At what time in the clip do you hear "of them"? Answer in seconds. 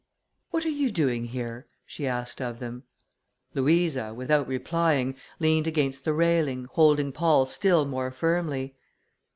2.41-2.81